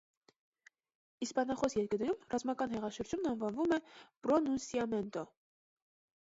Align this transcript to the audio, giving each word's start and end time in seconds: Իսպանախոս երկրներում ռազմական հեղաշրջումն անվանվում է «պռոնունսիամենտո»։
Իսպանախոս 1.25 1.75
երկրներում 1.79 2.23
ռազմական 2.35 2.73
հեղաշրջումն 2.77 3.29
անվանվում 3.33 3.77
է 3.79 3.81
«պռոնունսիամենտո»։ 3.93 5.27